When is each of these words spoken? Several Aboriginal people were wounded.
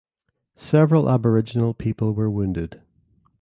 Several 0.55 1.07
Aboriginal 1.07 1.75
people 1.75 2.15
were 2.15 2.27
wounded. 2.27 2.81